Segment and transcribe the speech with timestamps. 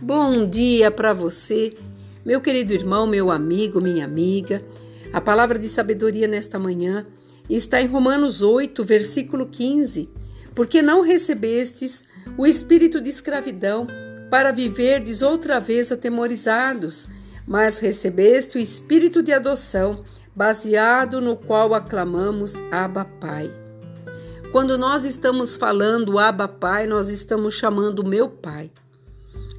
[0.00, 1.72] bom dia para você,
[2.24, 4.62] meu querido irmão, meu amigo, minha amiga.
[5.12, 7.06] A palavra de sabedoria nesta manhã
[7.48, 10.08] está em Romanos 8, versículo 15.
[10.54, 12.04] Porque não recebestes
[12.36, 13.86] o espírito de escravidão
[14.30, 17.06] para viverdes outra vez atemorizados,
[17.46, 20.02] mas recebeste o espírito de adoção,
[20.34, 23.50] baseado no qual aclamamos Abba Pai.
[24.50, 28.70] Quando nós estamos falando Abba Pai, nós estamos chamando meu Pai.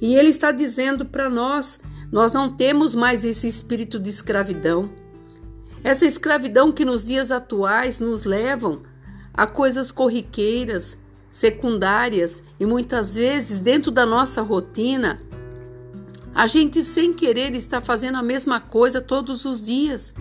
[0.00, 1.78] E ele está dizendo para nós:
[2.10, 4.90] nós não temos mais esse espírito de escravidão.
[5.82, 8.82] Essa escravidão que nos dias atuais nos levam
[9.32, 10.96] a coisas corriqueiras,
[11.30, 15.20] secundárias e muitas vezes dentro da nossa rotina,
[16.34, 20.14] a gente sem querer está fazendo a mesma coisa todos os dias.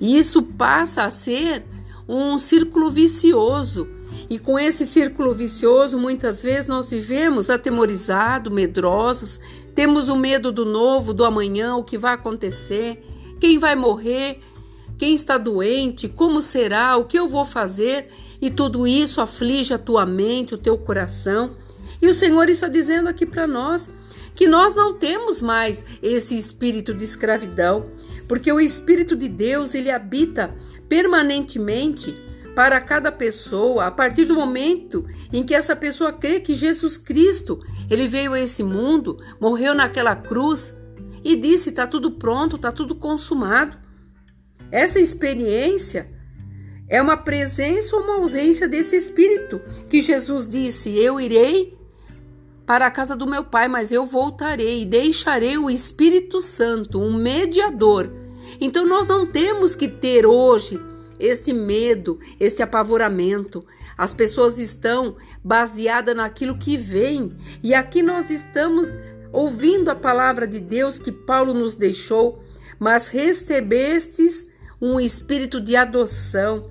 [0.00, 1.64] E isso passa a ser
[2.08, 3.86] um círculo vicioso.
[4.30, 9.38] E com esse círculo vicioso, muitas vezes nós vivemos atemorizados, medrosos,
[9.74, 13.04] temos o medo do novo, do amanhã, o que vai acontecer,
[13.38, 14.40] quem vai morrer,
[14.98, 19.78] quem está doente, como será, o que eu vou fazer, e tudo isso aflige a
[19.78, 21.52] tua mente, o teu coração.
[22.00, 23.88] E o Senhor está dizendo aqui para nós
[24.38, 27.86] que nós não temos mais esse espírito de escravidão,
[28.28, 30.54] porque o espírito de Deus, ele habita
[30.88, 32.14] permanentemente
[32.54, 37.58] para cada pessoa a partir do momento em que essa pessoa crê que Jesus Cristo,
[37.90, 40.72] ele veio a esse mundo, morreu naquela cruz
[41.24, 43.76] e disse: está tudo pronto, está tudo consumado.
[44.70, 46.12] Essa experiência
[46.88, 51.77] é uma presença ou uma ausência desse Espírito que Jesus disse: Eu irei
[52.68, 57.14] para a casa do meu Pai, mas eu voltarei e deixarei o Espírito Santo, um
[57.14, 58.12] mediador.
[58.60, 60.78] Então nós não temos que ter hoje
[61.18, 63.64] este medo, este apavoramento.
[63.96, 67.34] As pessoas estão baseadas naquilo que vem.
[67.62, 68.86] E aqui nós estamos
[69.32, 72.44] ouvindo a palavra de Deus que Paulo nos deixou,
[72.78, 74.46] mas recebestes
[74.78, 76.68] um espírito de adoção,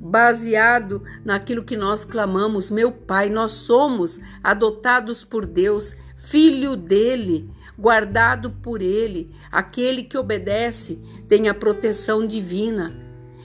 [0.00, 8.50] baseado naquilo que nós clamamos, meu Pai, nós somos adotados por Deus, filho dele, guardado
[8.50, 12.98] por ele, aquele que obedece tem a proteção divina.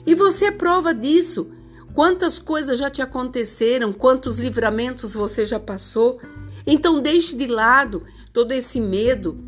[0.06, 1.50] E você é prova disso.
[1.92, 6.20] Quantas coisas já te aconteceram, quantos livramentos você já passou.
[6.66, 8.02] Então deixe de lado
[8.32, 9.38] todo esse medo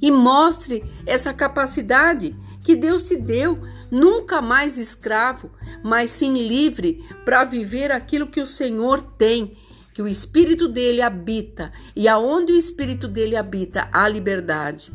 [0.00, 2.34] e mostre essa capacidade
[2.70, 3.58] que Deus te deu,
[3.90, 5.50] nunca mais escravo,
[5.82, 9.56] mas sim livre para viver aquilo que o Senhor tem,
[9.92, 14.92] que o espírito dele habita, e aonde o espírito dele habita, há liberdade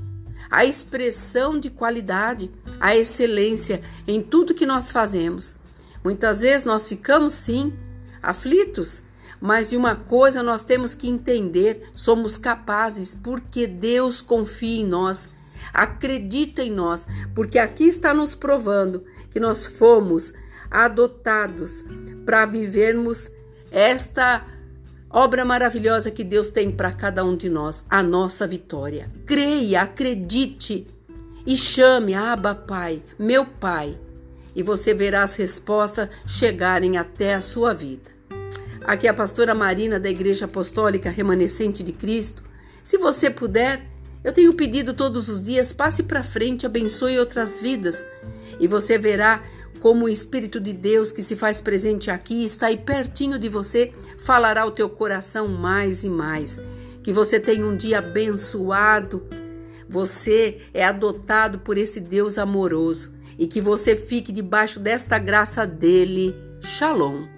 [0.50, 5.56] a expressão de qualidade, a excelência em tudo que nós fazemos.
[6.04, 7.74] Muitas vezes nós ficamos sim
[8.22, 9.02] aflitos,
[9.42, 15.28] mas de uma coisa nós temos que entender: somos capazes porque Deus confia em nós,
[15.76, 20.34] acredita em nós, porque aqui está nos provando que nós fomos
[20.72, 21.84] adotados
[22.26, 23.30] para vivermos
[23.72, 24.46] esta
[25.16, 29.10] Obra maravilhosa que Deus tem para cada um de nós, a nossa vitória.
[29.26, 30.86] Creia, acredite
[31.46, 33.98] e chame Abba Pai, meu Pai,
[34.54, 38.12] e você verá as respostas chegarem até a sua vida.
[38.84, 42.44] Aqui é a pastora Marina da Igreja Apostólica Remanescente de Cristo.
[42.84, 43.86] Se você puder,
[44.26, 48.04] eu tenho pedido todos os dias, passe para frente, abençoe outras vidas
[48.60, 49.44] e você verá
[49.80, 53.92] como o Espírito de Deus que se faz presente aqui está aí pertinho de você,
[54.18, 56.60] falará ao teu coração mais e mais.
[57.04, 59.24] Que você tenha um dia abençoado.
[59.88, 66.36] Você é adotado por esse Deus amoroso e que você fique debaixo desta graça dele.
[66.62, 67.35] Shalom.